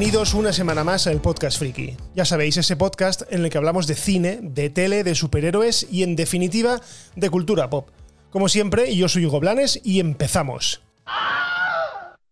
Bienvenidos 0.00 0.32
una 0.32 0.54
semana 0.54 0.82
más 0.82 1.06
al 1.06 1.20
Podcast 1.20 1.58
Friki. 1.58 1.94
Ya 2.14 2.24
sabéis, 2.24 2.56
ese 2.56 2.74
podcast 2.74 3.20
en 3.30 3.44
el 3.44 3.50
que 3.50 3.58
hablamos 3.58 3.86
de 3.86 3.94
cine, 3.94 4.38
de 4.40 4.70
tele, 4.70 5.04
de 5.04 5.14
superhéroes 5.14 5.86
y 5.90 6.04
en 6.04 6.16
definitiva 6.16 6.80
de 7.16 7.28
cultura 7.28 7.68
pop. 7.68 7.90
Como 8.30 8.48
siempre, 8.48 8.96
yo 8.96 9.10
soy 9.10 9.26
Hugo 9.26 9.40
Blanes 9.40 9.78
y 9.84 10.00
empezamos. 10.00 10.80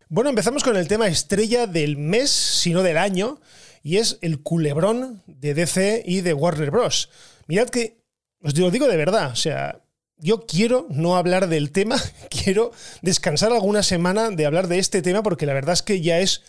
Bueno, 0.08 0.30
empezamos 0.30 0.64
con 0.64 0.78
el 0.78 0.88
tema 0.88 1.08
estrella 1.08 1.66
del 1.66 1.98
mes, 1.98 2.30
si 2.30 2.72
no 2.72 2.82
del 2.82 2.96
año, 2.96 3.38
y 3.82 3.98
es 3.98 4.16
el 4.22 4.40
culebrón 4.40 5.22
de 5.26 5.52
DC 5.52 6.04
y 6.06 6.22
de 6.22 6.32
Warner 6.32 6.70
Bros. 6.70 7.10
Mirad 7.48 7.68
que, 7.68 7.98
os 8.42 8.56
lo 8.56 8.70
digo 8.70 8.88
de 8.88 8.96
verdad, 8.96 9.32
o 9.32 9.36
sea, 9.36 9.82
yo 10.16 10.46
quiero 10.46 10.86
no 10.88 11.18
hablar 11.18 11.48
del 11.48 11.70
tema, 11.70 12.02
quiero 12.30 12.72
descansar 13.02 13.52
alguna 13.52 13.82
semana 13.82 14.30
de 14.30 14.46
hablar 14.46 14.68
de 14.68 14.78
este 14.78 15.02
tema 15.02 15.22
porque 15.22 15.44
la 15.44 15.52
verdad 15.52 15.74
es 15.74 15.82
que 15.82 16.00
ya 16.00 16.18
es 16.18 16.42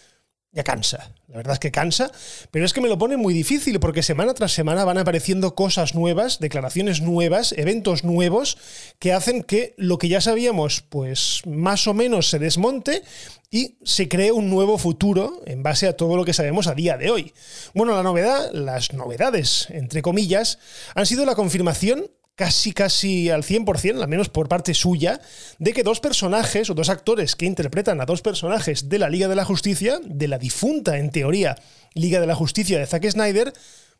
ya 0.52 0.64
cansa. 0.64 1.14
La 1.28 1.38
verdad 1.38 1.54
es 1.54 1.60
que 1.60 1.72
cansa, 1.72 2.12
pero 2.50 2.66
es 2.66 2.74
que 2.74 2.82
me 2.82 2.90
lo 2.90 2.98
pone 2.98 3.18
muy 3.18 3.34
difícil 3.36 3.80
porque 3.80 4.02
semana 4.02 4.34
tras 4.34 4.52
semana 4.52 4.84
van 4.84 4.98
apareciendo 4.98 5.54
cosas 5.54 5.94
nuevas, 5.94 6.40
declaraciones 6.40 7.02
nuevas, 7.02 7.54
eventos 7.56 8.04
nuevos 8.04 8.58
que 8.98 9.14
hacen 9.14 9.44
que 9.44 9.76
lo 9.78 10.00
que 10.00 10.08
ya 10.08 10.22
sabíamos, 10.22 10.82
pues 10.90 11.42
más 11.46 11.86
o 11.86 11.94
menos 11.94 12.30
se 12.30 12.40
desmonte 12.40 13.04
y 13.52 13.78
se 13.84 14.08
cree 14.08 14.32
un 14.32 14.50
nuevo 14.50 14.80
futuro 14.80 15.42
en 15.46 15.62
base 15.62 15.88
a 15.88 15.96
todo 15.96 16.18
lo 16.18 16.26
que 16.26 16.34
sabemos 16.34 16.66
a 16.66 16.74
día 16.74 16.98
de 16.98 17.12
hoy. 17.12 17.34
Bueno, 17.76 17.96
la 17.96 18.04
novedad, 18.04 18.52
las 18.52 18.94
novedades, 18.94 19.68
entre 19.70 20.02
comillas, 20.02 20.58
han 20.96 21.06
sido 21.06 21.26
la 21.26 21.36
confirmación 21.36 22.10
casi 22.40 22.72
casi 22.72 23.30
al 23.30 23.44
100%, 23.44 24.02
al 24.02 24.08
menos 24.08 24.30
por 24.30 24.48
parte 24.48 24.74
suya, 24.74 25.20
de 25.58 25.74
que 25.74 25.84
dos 25.84 26.00
personajes 26.00 26.70
o 26.70 26.74
dos 26.74 26.88
actores 26.88 27.36
que 27.36 27.46
interpretan 27.46 28.00
a 28.00 28.06
dos 28.06 28.22
personajes 28.22 28.88
de 28.88 28.98
la 28.98 29.10
Liga 29.10 29.28
de 29.28 29.36
la 29.36 29.44
Justicia, 29.44 30.00
de 30.06 30.30
la 30.30 30.38
difunta 30.38 30.98
en 31.00 31.12
teoría 31.12 31.58
Liga 31.96 32.22
de 32.22 32.28
la 32.28 32.36
Justicia 32.36 32.80
de 32.80 32.86
Zack 32.86 33.10
Snyder, 33.10 33.52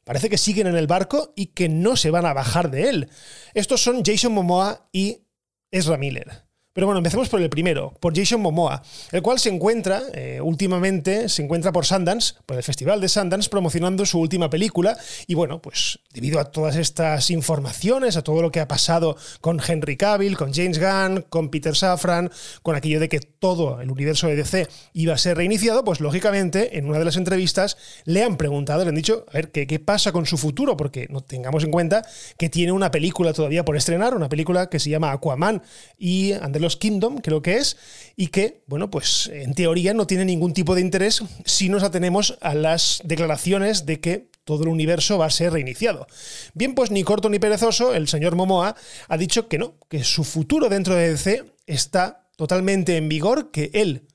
parece 0.06 0.30
que 0.30 0.38
siguen 0.38 0.68
en 0.68 0.78
el 0.78 0.88
barco 0.88 1.34
y 1.36 1.48
que 1.48 1.68
no 1.68 1.98
se 1.98 2.12
van 2.12 2.26
a 2.26 2.32
bajar 2.32 2.72
de 2.72 2.88
él. 2.88 3.10
Estos 3.56 3.84
son 3.84 4.04
Jason 4.06 4.32
Momoa 4.32 4.88
y 4.94 5.28
Ezra 5.70 5.98
Miller. 5.98 6.49
Pero 6.74 6.86
bueno, 6.86 7.00
empecemos 7.00 7.30
por 7.30 7.42
el 7.42 7.50
primero, 7.50 7.94
por 8.00 8.16
Jason 8.16 8.42
Momoa, 8.42 8.84
el 9.12 9.24
cual 9.24 9.40
se 9.40 9.50
encuentra, 9.50 10.04
eh, 10.14 10.40
últimamente, 10.40 11.28
se 11.28 11.42
encuentra 11.42 11.72
por 11.72 11.86
Sundance, 11.86 12.36
por 12.46 12.58
el 12.58 12.64
Festival 12.64 13.02
de 13.02 13.10
Sundance, 13.10 13.50
promocionando 13.50 14.06
su 14.06 14.20
última 14.20 14.52
película. 14.52 14.96
Y 15.26 15.34
bueno, 15.34 15.62
pues 15.64 16.00
debido 16.14 16.40
a 16.40 16.46
todas 16.46 16.76
estas 16.76 17.32
informaciones, 17.32 18.18
a 18.18 18.22
todo 18.22 18.44
lo 18.44 18.52
que 18.52 18.60
ha 18.60 18.68
pasado 18.68 19.18
con 19.42 19.60
Henry 19.66 19.98
Cavill, 19.98 20.38
con 20.38 20.54
James 20.54 20.80
Gunn, 20.80 21.26
con 21.30 21.50
Peter 21.50 21.76
Safran, 21.76 22.30
con 22.62 22.76
aquello 22.76 23.00
de 23.00 23.10
que 23.10 23.20
todo 23.20 23.82
el 23.82 23.90
universo 23.90 24.28
de 24.28 24.36
DC 24.36 24.68
iba 24.94 25.16
a 25.16 25.18
ser 25.18 25.38
reiniciado, 25.38 25.84
pues 25.84 26.00
lógicamente 26.00 26.78
en 26.78 26.88
una 26.88 27.00
de 27.00 27.06
las 27.06 27.18
entrevistas 27.18 27.78
le 28.06 28.24
han 28.24 28.38
preguntado, 28.38 28.84
le 28.84 28.90
han 28.90 28.96
dicho, 28.96 29.26
a 29.30 29.34
ver, 29.34 29.52
¿qué, 29.52 29.66
qué 29.66 29.80
pasa 29.80 30.12
con 30.12 30.28
su 30.28 30.38
futuro? 30.38 30.78
Porque 30.78 31.08
no 31.10 31.22
tengamos 31.22 31.64
en 31.64 31.72
cuenta 31.72 32.06
que 32.38 32.50
tiene 32.50 32.74
una 32.74 32.92
película 32.92 33.34
todavía 33.34 33.66
por 33.66 33.76
estrenar, 33.76 34.14
una 34.14 34.30
película 34.30 34.70
que 34.70 34.80
se 34.80 34.92
llama 34.92 35.12
Aquaman 35.12 35.64
y 35.98 36.34
Andelo 36.60 36.78
Kingdom, 36.78 37.18
creo 37.20 37.42
que 37.42 37.58
es, 37.58 37.78
y 38.16 38.28
que, 38.28 38.64
bueno, 38.68 38.92
pues 38.92 39.30
en 39.34 39.54
teoría 39.54 39.94
no 39.94 40.06
tiene 40.06 40.26
ningún 40.26 40.54
tipo 40.54 40.76
de 40.76 40.82
interés 40.82 41.24
si 41.46 41.70
nos 41.70 41.84
atenemos 41.84 42.38
a 42.42 42.54
las 42.54 43.02
declaraciones 43.06 43.86
de 43.86 44.00
que 44.02 44.30
todo 44.44 44.64
el 44.64 44.70
universo 44.70 45.18
va 45.18 45.28
a 45.28 45.30
ser 45.30 45.54
reiniciado. 45.54 46.08
Bien, 46.54 46.76
pues 46.76 46.92
ni 46.92 47.04
corto 47.04 47.30
ni 47.30 47.40
perezoso, 47.40 47.94
el 47.94 48.08
señor 48.08 48.36
Momoa 48.36 48.76
ha 49.08 49.18
dicho 49.18 49.48
que 49.48 49.58
no, 49.58 49.76
que 49.88 50.04
su 50.04 50.24
futuro 50.24 50.68
dentro 50.70 50.96
de 50.96 51.12
DC 51.12 51.46
está 51.66 52.30
totalmente 52.36 52.98
en 52.98 53.08
vigor, 53.08 53.52
que 53.52 53.70
él 53.74 54.08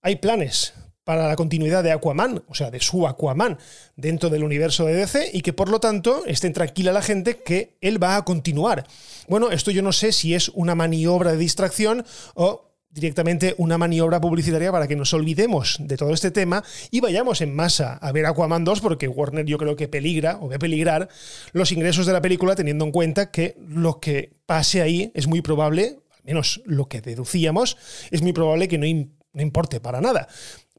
hay 0.00 0.16
planes 0.16 0.74
para 1.04 1.26
la 1.26 1.36
continuidad 1.36 1.82
de 1.82 1.92
Aquaman, 1.92 2.42
o 2.48 2.54
sea, 2.54 2.70
de 2.70 2.80
su 2.80 3.06
Aquaman 3.06 3.58
dentro 3.96 4.30
del 4.30 4.44
universo 4.44 4.84
de 4.86 4.94
DC 4.94 5.30
y 5.32 5.42
que 5.42 5.52
por 5.52 5.68
lo 5.68 5.80
tanto 5.80 6.24
estén 6.26 6.52
tranquila 6.52 6.92
la 6.92 7.02
gente 7.02 7.38
que 7.38 7.76
él 7.80 8.02
va 8.02 8.16
a 8.16 8.24
continuar. 8.24 8.86
Bueno, 9.28 9.50
esto 9.50 9.70
yo 9.70 9.82
no 9.82 9.92
sé 9.92 10.12
si 10.12 10.34
es 10.34 10.48
una 10.50 10.74
maniobra 10.74 11.32
de 11.32 11.38
distracción 11.38 12.04
o 12.34 12.72
directamente 12.92 13.54
una 13.56 13.78
maniobra 13.78 14.20
publicitaria 14.20 14.70
para 14.70 14.86
que 14.86 14.96
nos 14.96 15.12
olvidemos 15.14 15.78
de 15.80 15.96
todo 15.96 16.12
este 16.12 16.30
tema 16.30 16.62
y 16.90 17.00
vayamos 17.00 17.40
en 17.40 17.54
masa 17.54 17.94
a 17.94 18.12
ver 18.12 18.26
Aquaman 18.26 18.64
2 18.64 18.80
porque 18.80 19.08
Warner 19.08 19.46
yo 19.46 19.58
creo 19.58 19.76
que 19.76 19.88
peligra 19.88 20.38
o 20.40 20.48
ve 20.48 20.58
peligrar 20.58 21.08
los 21.52 21.72
ingresos 21.72 22.06
de 22.06 22.12
la 22.12 22.20
película 22.20 22.54
teniendo 22.54 22.84
en 22.84 22.92
cuenta 22.92 23.30
que 23.30 23.56
lo 23.66 23.98
que 23.98 24.34
pase 24.44 24.82
ahí 24.82 25.10
es 25.14 25.26
muy 25.26 25.40
probable, 25.40 26.00
al 26.10 26.24
menos 26.24 26.60
lo 26.66 26.86
que 26.86 27.00
deducíamos, 27.00 27.78
es 28.10 28.20
muy 28.20 28.34
probable 28.34 28.68
que 28.68 28.76
no, 28.76 28.86
no 29.32 29.42
importe 29.42 29.80
para 29.80 30.00
nada. 30.00 30.28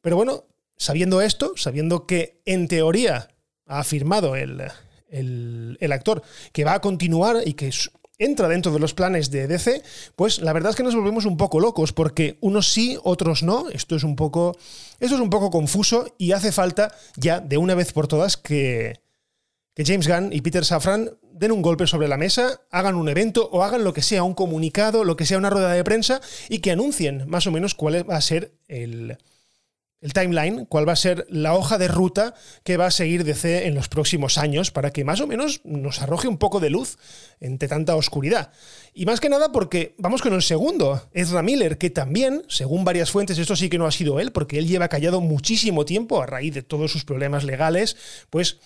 Pero 0.03 0.17
bueno, 0.17 0.43
sabiendo 0.75 1.21
esto, 1.21 1.53
sabiendo 1.55 2.05
que 2.05 2.41
en 2.45 2.67
teoría 2.67 3.29
ha 3.65 3.79
afirmado 3.79 4.35
el, 4.35 4.61
actor 5.91 6.21
que 6.51 6.65
va 6.65 6.73
a 6.73 6.81
continuar 6.81 7.37
y 7.45 7.53
que 7.53 7.71
entra 8.19 8.49
dentro 8.49 8.73
de 8.73 8.79
los 8.79 8.93
planes 8.93 9.31
de 9.31 9.47
DC, 9.47 9.81
pues 10.17 10.41
la 10.41 10.51
verdad 10.51 10.71
es 10.71 10.75
que 10.75 10.83
nos 10.83 10.93
volvemos 10.93 11.23
un 11.23 11.37
poco 11.37 11.61
locos, 11.61 11.93
porque 11.93 12.37
unos 12.41 12.73
sí, 12.73 12.97
otros 13.01 13.43
no. 13.43 13.69
Esto 13.69 13.95
es 13.95 14.03
un 14.03 14.17
poco. 14.17 14.57
Esto 14.99 15.15
es 15.15 15.21
un 15.21 15.29
poco 15.29 15.49
confuso 15.49 16.13
y 16.17 16.33
hace 16.33 16.51
falta 16.51 16.93
ya, 17.15 17.39
de 17.39 17.57
una 17.57 17.73
vez 17.73 17.93
por 17.93 18.09
todas, 18.09 18.35
que, 18.35 18.99
que 19.73 19.85
James 19.85 20.09
Gunn 20.09 20.33
y 20.33 20.41
Peter 20.41 20.65
Safran 20.65 21.11
den 21.31 21.53
un 21.53 21.61
golpe 21.61 21.87
sobre 21.87 22.09
la 22.09 22.17
mesa, 22.17 22.59
hagan 22.71 22.95
un 22.95 23.07
evento 23.07 23.49
o 23.53 23.63
hagan 23.63 23.85
lo 23.85 23.93
que 23.93 24.01
sea, 24.01 24.23
un 24.23 24.33
comunicado, 24.33 25.05
lo 25.05 25.15
que 25.15 25.25
sea 25.25 25.37
una 25.37 25.49
rueda 25.49 25.71
de 25.71 25.83
prensa, 25.85 26.19
y 26.49 26.59
que 26.59 26.71
anuncien 26.71 27.23
más 27.29 27.47
o 27.47 27.51
menos 27.51 27.73
cuál 27.73 28.09
va 28.09 28.17
a 28.17 28.21
ser 28.21 28.51
el 28.67 29.17
el 30.03 30.11
timeline, 30.11 30.65
cuál 30.65 30.87
va 30.87 30.93
a 30.93 30.97
ser 30.97 31.25
la 31.29 31.55
hoja 31.55 31.77
de 31.77 31.87
ruta 31.87 32.35
que 32.63 32.75
va 32.75 32.87
a 32.87 32.91
seguir 32.91 33.23
DC 33.23 33.67
en 33.67 33.73
los 33.73 33.87
próximos 33.87 34.37
años 34.37 34.69
para 34.69 34.91
que 34.91 35.05
más 35.05 35.21
o 35.21 35.27
menos 35.27 35.61
nos 35.63 36.01
arroje 36.01 36.27
un 36.27 36.37
poco 36.37 36.59
de 36.59 36.69
luz 36.69 36.97
entre 37.39 37.69
tanta 37.69 37.95
oscuridad. 37.95 38.51
Y 38.93 39.05
más 39.05 39.21
que 39.21 39.29
nada 39.29 39.53
porque 39.53 39.95
vamos 39.97 40.21
con 40.21 40.33
el 40.33 40.41
segundo, 40.41 41.01
Ezra 41.13 41.41
Miller, 41.41 41.77
que 41.77 41.89
también, 41.89 42.43
según 42.49 42.83
varias 42.83 43.11
fuentes, 43.11 43.37
esto 43.37 43.55
sí 43.55 43.69
que 43.69 43.77
no 43.77 43.87
ha 43.87 43.91
sido 43.91 44.19
él, 44.19 44.33
porque 44.33 44.59
él 44.59 44.67
lleva 44.67 44.89
callado 44.89 45.21
muchísimo 45.21 45.85
tiempo 45.85 46.21
a 46.21 46.25
raíz 46.25 46.53
de 46.53 46.63
todos 46.63 46.91
sus 46.91 47.05
problemas 47.05 47.45
legales, 47.45 47.95
pues 48.29 48.59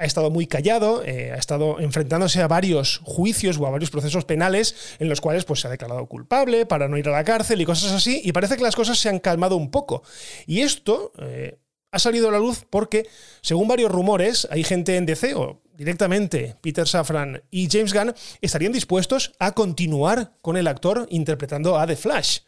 ha 0.00 0.06
estado 0.06 0.30
muy 0.30 0.46
callado, 0.46 1.04
eh, 1.04 1.30
ha 1.30 1.36
estado 1.36 1.78
enfrentándose 1.78 2.40
a 2.40 2.48
varios 2.48 3.02
juicios 3.04 3.58
o 3.58 3.66
a 3.66 3.70
varios 3.70 3.90
procesos 3.90 4.24
penales 4.24 4.96
en 4.98 5.10
los 5.10 5.20
cuales 5.20 5.44
pues, 5.44 5.60
se 5.60 5.68
ha 5.68 5.70
declarado 5.70 6.06
culpable 6.06 6.64
para 6.64 6.88
no 6.88 6.96
ir 6.96 7.06
a 7.08 7.12
la 7.12 7.22
cárcel 7.22 7.60
y 7.60 7.66
cosas 7.66 7.92
así, 7.92 8.22
y 8.24 8.32
parece 8.32 8.56
que 8.56 8.62
las 8.62 8.74
cosas 8.74 8.98
se 8.98 9.10
han 9.10 9.18
calmado 9.18 9.56
un 9.56 9.70
poco. 9.70 10.02
Y 10.46 10.62
esto 10.62 11.12
eh, 11.18 11.58
ha 11.92 11.98
salido 11.98 12.30
a 12.30 12.32
la 12.32 12.38
luz 12.38 12.64
porque, 12.70 13.08
según 13.42 13.68
varios 13.68 13.92
rumores, 13.92 14.48
hay 14.50 14.64
gente 14.64 14.96
en 14.96 15.04
DC 15.04 15.34
o 15.34 15.60
directamente 15.74 16.56
Peter 16.62 16.88
Safran 16.88 17.42
y 17.50 17.68
James 17.70 17.92
Gunn 17.92 18.14
estarían 18.40 18.72
dispuestos 18.72 19.34
a 19.38 19.52
continuar 19.52 20.32
con 20.40 20.56
el 20.56 20.66
actor 20.66 21.06
interpretando 21.10 21.78
a 21.78 21.86
The 21.86 21.96
Flash. 21.96 22.38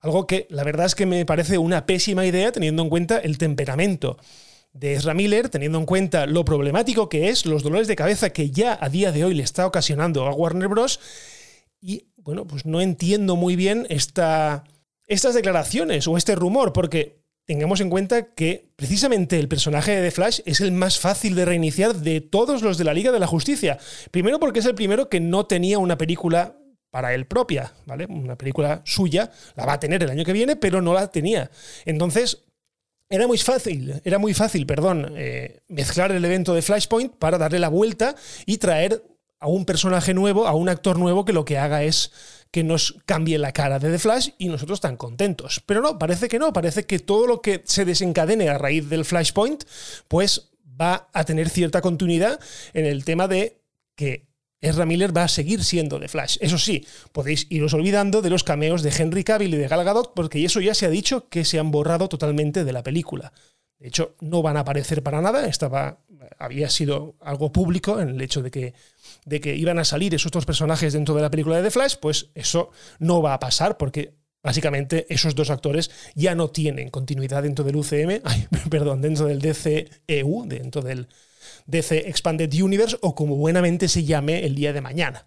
Algo 0.00 0.26
que 0.26 0.48
la 0.50 0.64
verdad 0.64 0.86
es 0.86 0.96
que 0.96 1.06
me 1.06 1.24
parece 1.24 1.58
una 1.58 1.86
pésima 1.86 2.26
idea 2.26 2.50
teniendo 2.50 2.82
en 2.82 2.88
cuenta 2.88 3.18
el 3.18 3.38
temperamento 3.38 4.16
de 4.78 4.94
Ezra 4.94 5.14
Miller, 5.14 5.48
teniendo 5.48 5.78
en 5.78 5.86
cuenta 5.86 6.26
lo 6.26 6.44
problemático 6.44 7.08
que 7.08 7.28
es, 7.28 7.46
los 7.46 7.62
dolores 7.62 7.88
de 7.88 7.96
cabeza 7.96 8.30
que 8.30 8.50
ya 8.50 8.78
a 8.80 8.88
día 8.88 9.12
de 9.12 9.24
hoy 9.24 9.34
le 9.34 9.42
está 9.42 9.66
ocasionando 9.66 10.26
a 10.26 10.32
Warner 10.32 10.68
Bros. 10.68 11.00
Y 11.80 12.06
bueno, 12.16 12.46
pues 12.46 12.64
no 12.64 12.80
entiendo 12.80 13.36
muy 13.36 13.56
bien 13.56 13.86
esta, 13.90 14.64
estas 15.06 15.34
declaraciones 15.34 16.06
o 16.06 16.16
este 16.16 16.34
rumor, 16.34 16.72
porque 16.72 17.18
tengamos 17.44 17.80
en 17.80 17.90
cuenta 17.90 18.34
que 18.34 18.70
precisamente 18.76 19.38
el 19.38 19.48
personaje 19.48 19.92
de 19.92 20.02
The 20.02 20.10
Flash 20.10 20.40
es 20.44 20.60
el 20.60 20.70
más 20.70 20.98
fácil 20.98 21.34
de 21.34 21.44
reiniciar 21.44 21.94
de 21.96 22.20
todos 22.20 22.62
los 22.62 22.78
de 22.78 22.84
la 22.84 22.94
Liga 22.94 23.10
de 23.10 23.18
la 23.18 23.26
Justicia. 23.26 23.78
Primero 24.10 24.38
porque 24.38 24.60
es 24.60 24.66
el 24.66 24.74
primero 24.74 25.08
que 25.08 25.18
no 25.18 25.46
tenía 25.46 25.78
una 25.78 25.98
película 25.98 26.56
para 26.90 27.14
él 27.14 27.26
propia, 27.26 27.72
¿vale? 27.86 28.06
Una 28.06 28.36
película 28.36 28.82
suya, 28.84 29.30
la 29.56 29.66
va 29.66 29.74
a 29.74 29.80
tener 29.80 30.02
el 30.02 30.10
año 30.10 30.24
que 30.24 30.32
viene, 30.32 30.56
pero 30.56 30.80
no 30.80 30.94
la 30.94 31.10
tenía. 31.10 31.50
Entonces, 31.84 32.44
era 33.10 33.26
muy 33.26 33.38
fácil, 33.38 34.00
era 34.04 34.18
muy 34.18 34.34
fácil, 34.34 34.66
perdón, 34.66 35.14
eh, 35.16 35.60
mezclar 35.68 36.12
el 36.12 36.24
evento 36.24 36.54
de 36.54 36.62
Flashpoint 36.62 37.14
para 37.14 37.38
darle 37.38 37.58
la 37.58 37.68
vuelta 37.68 38.14
y 38.44 38.58
traer 38.58 39.02
a 39.40 39.46
un 39.46 39.64
personaje 39.64 40.14
nuevo, 40.14 40.46
a 40.46 40.54
un 40.54 40.68
actor 40.68 40.98
nuevo 40.98 41.24
que 41.24 41.32
lo 41.32 41.44
que 41.44 41.58
haga 41.58 41.84
es 41.84 42.12
que 42.50 42.64
nos 42.64 42.96
cambie 43.06 43.38
la 43.38 43.52
cara 43.52 43.78
de 43.78 43.90
The 43.90 43.98
Flash 43.98 44.30
y 44.38 44.48
nosotros 44.48 44.80
tan 44.80 44.96
contentos. 44.96 45.62
Pero 45.64 45.80
no, 45.80 45.98
parece 45.98 46.28
que 46.28 46.38
no, 46.38 46.52
parece 46.52 46.86
que 46.86 46.98
todo 46.98 47.26
lo 47.26 47.40
que 47.40 47.62
se 47.64 47.84
desencadene 47.84 48.48
a 48.48 48.58
raíz 48.58 48.88
del 48.88 49.04
Flashpoint, 49.04 49.64
pues 50.08 50.50
va 50.80 51.08
a 51.12 51.24
tener 51.24 51.48
cierta 51.48 51.80
continuidad 51.80 52.40
en 52.72 52.86
el 52.86 53.04
tema 53.04 53.28
de 53.28 53.60
que 53.94 54.28
Ezra 54.60 54.86
Miller 54.86 55.16
va 55.16 55.24
a 55.24 55.28
seguir 55.28 55.62
siendo 55.62 55.98
de 55.98 56.08
Flash. 56.08 56.38
Eso 56.40 56.58
sí, 56.58 56.86
podéis 57.12 57.46
iros 57.50 57.74
olvidando 57.74 58.22
de 58.22 58.30
los 58.30 58.44
cameos 58.44 58.82
de 58.82 58.92
Henry 58.96 59.24
Cavill 59.24 59.54
y 59.54 59.56
de 59.56 59.68
Gal 59.68 59.84
Gadot, 59.84 60.14
porque 60.14 60.44
eso 60.44 60.60
ya 60.60 60.74
se 60.74 60.86
ha 60.86 60.90
dicho 60.90 61.28
que 61.28 61.44
se 61.44 61.58
han 61.58 61.70
borrado 61.70 62.08
totalmente 62.08 62.64
de 62.64 62.72
la 62.72 62.82
película. 62.82 63.32
De 63.78 63.88
hecho, 63.88 64.16
no 64.20 64.42
van 64.42 64.56
a 64.56 64.60
aparecer 64.60 65.02
para 65.02 65.20
nada. 65.20 65.46
Estaba, 65.46 66.00
había 66.38 66.68
sido 66.68 67.14
algo 67.20 67.52
público 67.52 68.00
en 68.00 68.08
el 68.10 68.20
hecho 68.20 68.42
de 68.42 68.50
que, 68.50 68.74
de 69.24 69.40
que 69.40 69.54
iban 69.54 69.78
a 69.78 69.84
salir 69.84 70.14
esos 70.14 70.32
dos 70.32 70.46
personajes 70.46 70.92
dentro 70.92 71.14
de 71.14 71.22
la 71.22 71.30
película 71.30 71.56
de 71.56 71.62
The 71.62 71.70
Flash. 71.70 71.94
Pues 72.00 72.30
eso 72.34 72.70
no 72.98 73.22
va 73.22 73.34
a 73.34 73.40
pasar 73.40 73.76
porque 73.76 74.14
básicamente 74.42 75.06
esos 75.08 75.36
dos 75.36 75.50
actores 75.50 75.90
ya 76.16 76.34
no 76.34 76.50
tienen 76.50 76.90
continuidad 76.90 77.44
dentro 77.44 77.64
del 77.64 77.76
UCM, 77.76 78.22
perdón, 78.70 79.00
dentro 79.00 79.26
del 79.26 79.40
DCEU, 79.40 80.46
dentro 80.46 80.82
del 80.82 81.08
DC 81.66 82.08
Expanded 82.08 82.52
Universe 82.52 82.96
o 83.00 83.14
como 83.14 83.36
buenamente 83.36 83.88
se 83.88 84.04
llame 84.04 84.44
el 84.44 84.54
día 84.54 84.72
de 84.72 84.80
mañana. 84.80 85.26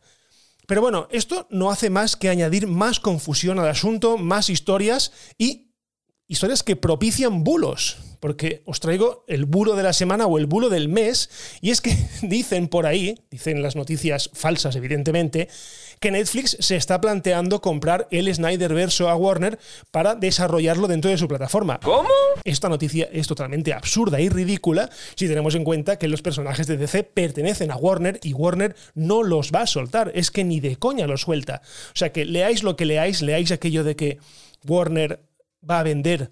Pero 0.68 0.82
bueno, 0.82 1.08
esto 1.12 1.48
no 1.50 1.70
hace 1.70 1.90
más 1.90 2.16
que 2.16 2.30
añadir 2.30 2.68
más 2.68 3.00
confusión 3.00 3.60
al 3.60 3.68
asunto, 3.68 4.18
más 4.18 4.50
historias 4.50 5.12
y 5.38 5.72
historias 6.28 6.64
que 6.64 6.78
propician 6.78 7.44
bulos, 7.44 7.98
porque 8.22 8.64
os 8.66 8.80
traigo 8.80 9.26
el 9.28 9.44
bulo 9.44 9.76
de 9.76 9.84
la 9.84 9.92
semana 9.92 10.28
o 10.28 10.38
el 10.38 10.46
bulo 10.46 10.70
del 10.70 10.88
mes, 10.88 11.30
y 11.60 11.72
es 11.72 11.82
que 11.82 11.98
dicen 12.22 12.70
por 12.70 12.86
ahí, 12.86 13.20
dicen 13.30 13.62
las 13.62 13.76
noticias 13.76 14.30
falsas 14.34 14.78
evidentemente, 14.78 15.50
que 16.02 16.12
Netflix 16.12 16.58
se 16.60 16.76
está 16.76 17.00
planteando 17.00 17.62
comprar 17.62 18.08
el 18.10 18.34
Snyder 18.34 18.74
verso 18.74 19.08
a 19.08 19.16
Warner 19.16 19.60
para 19.92 20.16
desarrollarlo 20.16 20.88
dentro 20.88 21.12
de 21.12 21.18
su 21.18 21.28
plataforma. 21.28 21.80
¿Cómo? 21.80 22.10
Esta 22.44 22.70
noticia 22.70 23.08
es 23.14 23.28
totalmente 23.28 23.72
absurda 23.72 24.20
y 24.20 24.28
ridícula 24.28 24.90
si 25.16 25.28
tenemos 25.28 25.54
en 25.54 25.64
cuenta 25.64 25.98
que 25.98 26.08
los 26.08 26.24
personajes 26.24 26.66
de 26.66 26.78
DC 26.78 27.04
pertenecen 27.04 27.70
a 27.70 27.78
Warner 27.78 28.20
y 28.24 28.34
Warner 28.34 28.76
no 28.96 29.22
los 29.22 29.52
va 29.52 29.62
a 29.62 29.68
soltar, 29.68 30.12
es 30.16 30.32
que 30.32 30.44
ni 30.44 30.60
de 30.60 30.78
coña 30.78 31.06
los 31.06 31.22
suelta. 31.22 31.62
O 31.94 31.96
sea 31.96 32.12
que 32.12 32.26
leáis 32.26 32.64
lo 32.64 32.76
que 32.76 32.86
leáis, 32.86 33.22
leáis 33.22 33.52
aquello 33.52 33.84
de 33.84 33.96
que 33.96 34.18
Warner 34.66 35.24
va 35.70 35.82
a 35.82 35.84
vender 35.84 36.32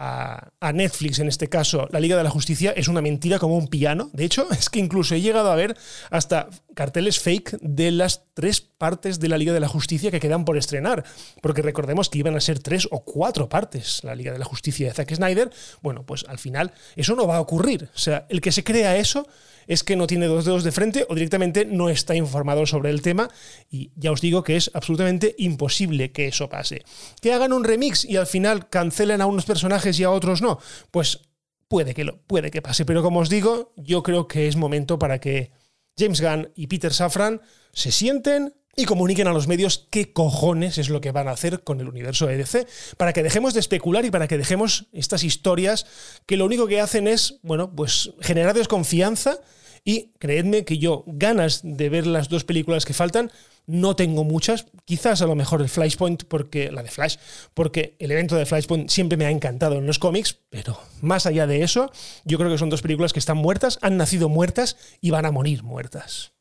a, 0.00 0.72
Netflix, 0.72 1.18
en 1.18 1.28
este 1.28 1.48
caso, 1.48 1.86
la 1.90 2.00
Liga 2.00 2.16
de 2.16 2.24
la 2.24 2.30
Justicia, 2.30 2.72
es 2.74 2.88
una 2.88 3.02
mentira 3.02 3.38
como 3.38 3.58
un 3.58 3.68
piano. 3.68 4.08
De 4.14 4.24
hecho, 4.24 4.50
es 4.58 4.70
que 4.70 4.78
incluso 4.78 5.14
he 5.14 5.20
llegado 5.20 5.50
a 5.50 5.56
ver 5.56 5.76
hasta 6.10 6.48
carteles 6.74 7.20
fake 7.20 7.58
de 7.60 7.90
las 7.90 8.24
tres 8.32 8.69
partes 8.80 9.20
de 9.20 9.28
la 9.28 9.36
Liga 9.36 9.52
de 9.52 9.60
la 9.60 9.68
Justicia 9.68 10.10
que 10.10 10.20
quedan 10.20 10.46
por 10.46 10.56
estrenar. 10.56 11.04
Porque 11.42 11.60
recordemos 11.60 12.08
que 12.08 12.18
iban 12.18 12.34
a 12.34 12.40
ser 12.40 12.60
tres 12.60 12.88
o 12.90 13.04
cuatro 13.04 13.50
partes 13.50 14.02
la 14.02 14.14
Liga 14.14 14.32
de 14.32 14.38
la 14.38 14.46
Justicia 14.46 14.88
de 14.88 14.94
Zack 14.94 15.14
Snyder. 15.14 15.50
Bueno, 15.82 16.06
pues 16.06 16.24
al 16.26 16.38
final 16.38 16.72
eso 16.96 17.14
no 17.14 17.26
va 17.26 17.36
a 17.36 17.40
ocurrir. 17.40 17.90
O 17.94 17.98
sea, 17.98 18.26
el 18.30 18.40
que 18.40 18.52
se 18.52 18.64
crea 18.64 18.96
eso 18.96 19.28
es 19.66 19.84
que 19.84 19.96
no 19.96 20.06
tiene 20.06 20.26
dos 20.26 20.46
dedos 20.46 20.64
de 20.64 20.72
frente 20.72 21.04
o 21.10 21.14
directamente 21.14 21.66
no 21.66 21.90
está 21.90 22.16
informado 22.16 22.64
sobre 22.64 22.88
el 22.88 23.02
tema 23.02 23.28
y 23.70 23.92
ya 23.94 24.12
os 24.12 24.22
digo 24.22 24.42
que 24.42 24.56
es 24.56 24.70
absolutamente 24.72 25.34
imposible 25.38 26.10
que 26.10 26.28
eso 26.28 26.48
pase. 26.48 26.82
Que 27.20 27.34
hagan 27.34 27.52
un 27.52 27.64
remix 27.64 28.06
y 28.06 28.16
al 28.16 28.26
final 28.26 28.70
cancelen 28.70 29.20
a 29.20 29.26
unos 29.26 29.44
personajes 29.44 30.00
y 30.00 30.04
a 30.04 30.10
otros 30.10 30.40
no, 30.40 30.58
pues 30.90 31.20
puede 31.68 31.92
que, 31.92 32.04
lo, 32.04 32.20
puede 32.22 32.50
que 32.50 32.62
pase, 32.62 32.86
pero 32.86 33.02
como 33.02 33.20
os 33.20 33.28
digo, 33.28 33.72
yo 33.76 34.02
creo 34.02 34.26
que 34.26 34.48
es 34.48 34.56
momento 34.56 34.98
para 34.98 35.20
que 35.20 35.52
James 35.96 36.20
Gunn 36.20 36.50
y 36.56 36.66
Peter 36.66 36.92
Safran 36.92 37.40
se 37.72 37.92
sienten 37.92 38.54
y 38.80 38.84
comuniquen 38.86 39.28
a 39.28 39.32
los 39.32 39.46
medios 39.46 39.86
qué 39.90 40.12
cojones 40.12 40.78
es 40.78 40.88
lo 40.88 41.00
que 41.00 41.12
van 41.12 41.28
a 41.28 41.32
hacer 41.32 41.62
con 41.62 41.80
el 41.80 41.88
universo 41.88 42.30
EDC, 42.30 42.66
para 42.96 43.12
que 43.12 43.22
dejemos 43.22 43.52
de 43.52 43.60
especular 43.60 44.04
y 44.04 44.10
para 44.10 44.26
que 44.26 44.38
dejemos 44.38 44.86
estas 44.92 45.22
historias 45.22 45.86
que 46.26 46.36
lo 46.36 46.46
único 46.46 46.66
que 46.66 46.80
hacen 46.80 47.06
es, 47.06 47.38
bueno, 47.42 47.74
pues 47.74 48.12
generar 48.20 48.54
desconfianza 48.54 49.38
y 49.84 50.12
creedme 50.18 50.64
que 50.64 50.78
yo 50.78 51.04
ganas 51.06 51.60
de 51.62 51.88
ver 51.88 52.06
las 52.06 52.28
dos 52.28 52.44
películas 52.44 52.84
que 52.84 52.94
faltan 52.94 53.30
no 53.66 53.94
tengo 53.94 54.24
muchas, 54.24 54.66
quizás 54.84 55.22
a 55.22 55.26
lo 55.26 55.34
mejor 55.34 55.60
el 55.60 55.68
Flashpoint, 55.68 56.24
porque 56.24 56.72
la 56.72 56.82
de 56.82 56.90
Flash, 56.90 57.16
porque 57.54 57.96
el 58.00 58.10
evento 58.10 58.34
de 58.34 58.46
Flashpoint 58.46 58.90
siempre 58.90 59.16
me 59.16 59.26
ha 59.26 59.30
encantado 59.30 59.76
en 59.76 59.86
los 59.86 59.98
cómics, 59.98 60.38
pero 60.48 60.80
más 61.02 61.26
allá 61.26 61.46
de 61.46 61.62
eso, 61.62 61.92
yo 62.24 62.38
creo 62.38 62.50
que 62.50 62.58
son 62.58 62.70
dos 62.70 62.82
películas 62.82 63.12
que 63.12 63.20
están 63.20 63.36
muertas, 63.36 63.78
han 63.82 63.96
nacido 63.96 64.28
muertas 64.28 64.76
y 65.00 65.10
van 65.10 65.26
a 65.26 65.30
morir 65.30 65.62
muertas. 65.62 66.32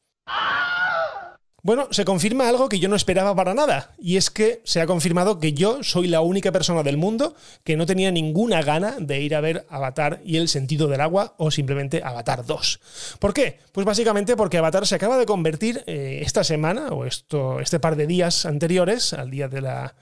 Bueno, 1.62 1.88
se 1.92 2.06
confirma 2.06 2.48
algo 2.48 2.70
que 2.70 2.80
yo 2.80 2.88
no 2.88 2.96
esperaba 2.96 3.36
para 3.36 3.54
nada, 3.54 3.94
y 4.00 4.18
es 4.18 4.30
que 4.30 4.62
se 4.64 4.80
ha 4.82 4.88
confirmado 4.88 5.40
que 5.40 5.54
yo 5.54 5.84
soy 5.84 6.08
la 6.08 6.22
única 6.22 6.52
persona 6.52 6.84
del 6.84 6.98
mundo 6.98 7.36
que 7.64 7.76
no 7.76 7.86
tenía 7.86 8.12
ninguna 8.12 8.62
gana 8.62 8.96
de 9.00 9.22
ir 9.22 9.36
a 9.36 9.42
ver 9.42 9.66
Avatar 9.70 10.22
y 10.24 10.38
el 10.38 10.48
sentido 10.48 10.88
del 10.88 11.02
agua 11.02 11.36
o 11.38 11.52
simplemente 11.52 12.02
Avatar 12.04 12.46
2. 12.46 12.80
¿Por 13.20 13.34
qué? 13.34 13.60
Pues 13.72 13.86
básicamente 13.86 14.38
porque 14.38 14.58
Avatar 14.58 14.88
se 14.88 14.96
acaba 14.96 15.18
de 15.18 15.26
convertir 15.26 15.84
eh, 15.86 16.22
esta 16.24 16.44
semana 16.44 16.90
o 16.90 17.06
esto, 17.06 17.60
este 17.60 17.80
par 17.80 17.96
de 17.96 18.08
días 18.08 18.46
anteriores 18.46 19.14
al 19.14 19.30
día 19.30 19.48
de 19.48 19.62
la, 19.62 19.96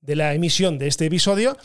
de 0.00 0.16
la 0.16 0.34
emisión 0.34 0.78
de 0.78 0.88
este 0.88 1.06
episodio 1.06 1.56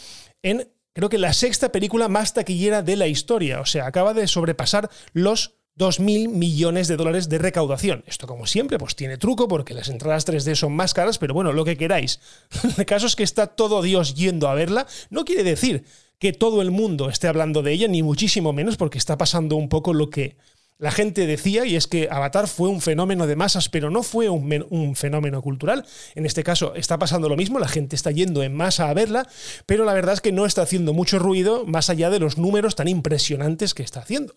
en 0.43 0.69
creo 0.93 1.09
que 1.09 1.17
la 1.17 1.33
sexta 1.33 1.71
película 1.73 2.07
más 2.07 2.33
taquillera 2.33 2.81
de 2.81 2.95
la 2.95 3.07
historia, 3.07 3.59
o 3.59 3.65
sea, 3.65 3.85
acaba 3.85 4.13
de 4.13 4.27
sobrepasar 4.27 4.89
los 5.11 5.55
2.000 5.77 6.29
millones 6.29 6.87
de 6.87 6.95
dólares 6.95 7.27
de 7.27 7.37
recaudación. 7.37 8.03
Esto, 8.07 8.27
como 8.27 8.47
siempre, 8.47 8.77
pues 8.77 8.95
tiene 8.95 9.17
truco 9.17 9.47
porque 9.47 9.73
las 9.73 9.89
entradas 9.89 10.25
3D 10.25 10.55
son 10.55 10.73
más 10.73 10.93
caras, 10.93 11.17
pero 11.17 11.33
bueno, 11.33 11.51
lo 11.51 11.65
que 11.65 11.75
queráis. 11.75 12.21
El 12.77 12.85
caso 12.85 13.07
es 13.07 13.15
que 13.15 13.23
está 13.23 13.47
todo 13.47 13.81
Dios 13.81 14.15
yendo 14.15 14.47
a 14.47 14.53
verla. 14.53 14.87
No 15.09 15.25
quiere 15.25 15.43
decir 15.43 15.83
que 16.17 16.31
todo 16.31 16.61
el 16.61 16.71
mundo 16.71 17.09
esté 17.09 17.27
hablando 17.27 17.61
de 17.61 17.73
ella, 17.73 17.87
ni 17.89 18.03
muchísimo 18.03 18.53
menos, 18.53 18.77
porque 18.77 18.97
está 18.97 19.17
pasando 19.17 19.57
un 19.57 19.67
poco 19.67 19.93
lo 19.93 20.09
que 20.09 20.37
la 20.77 20.91
gente 20.91 21.25
decía, 21.25 21.65
y 21.65 21.77
es 21.77 21.87
que 21.87 22.09
Avatar 22.11 22.47
fue 22.47 22.67
un 22.67 22.81
fenómeno 22.81 23.27
de 23.27 23.37
masas, 23.37 23.69
pero 23.69 23.89
no 23.89 24.03
fue 24.03 24.29
un, 24.29 24.95
fenómeno 24.95 25.41
cultural. 25.41 25.85
En 26.15 26.25
este 26.25 26.43
caso 26.43 26.75
está 26.75 26.99
pasando 26.99 27.29
lo 27.29 27.37
mismo, 27.37 27.59
la 27.59 27.69
gente 27.69 27.95
está 27.95 28.11
yendo 28.11 28.43
en 28.43 28.53
masa 28.53 28.89
a 28.89 28.93
verla, 28.93 29.27
pero 29.65 29.85
la 29.85 29.93
verdad 29.93 30.15
es 30.15 30.21
que 30.21 30.33
no 30.33 30.45
está 30.45 30.63
haciendo 30.63 30.93
mucho 30.93 31.17
ruido 31.17 31.65
más 31.65 31.89
allá 31.89 32.09
de 32.09 32.19
los 32.19 32.37
números 32.37 32.75
tan 32.75 32.89
impresionantes 32.89 33.73
que 33.73 33.83
está 33.83 34.01
haciendo. 34.01 34.33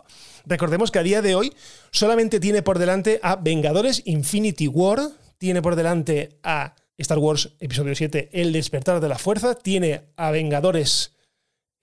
Recordemos 0.47 0.93
que 0.93 1.01
a 1.01 1.03
día 1.03 1.23
de 1.23 1.35
hoy 1.35 1.53
solamente 1.91 2.39
tiene 2.39 2.63
por 2.63 2.79
delante 2.79 3.19
a 3.23 3.35
Vengadores 3.37 4.03
Infinity 4.05 4.69
War, 4.69 5.01
tiene 5.39 5.61
por 5.61 5.75
delante 5.75 6.39
a 6.45 6.77
Star 6.99 7.19
Wars 7.19 7.51
Episodio 7.59 7.95
7 7.95 8.31
El 8.33 8.53
despertar 8.53 9.01
de 9.01 9.09
la 9.09 9.19
fuerza, 9.19 9.57
tiene 9.57 10.03
a 10.17 10.31
Vengadores 10.31 11.18